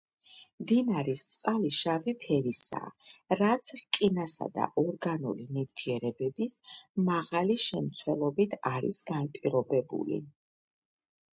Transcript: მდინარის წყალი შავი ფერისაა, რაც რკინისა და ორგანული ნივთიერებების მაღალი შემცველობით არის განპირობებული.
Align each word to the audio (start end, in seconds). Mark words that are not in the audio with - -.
მდინარის 0.59 1.23
წყალი 1.31 1.69
შავი 1.79 2.13
ფერისაა, 2.21 2.87
რაც 3.41 3.69
რკინისა 3.81 4.47
და 4.55 4.65
ორგანული 4.83 5.45
ნივთიერებების 5.57 6.55
მაღალი 7.11 7.59
შემცველობით 7.65 8.57
არის 8.71 9.03
განპირობებული. 9.11 10.19